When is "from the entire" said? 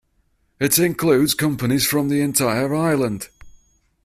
1.85-2.73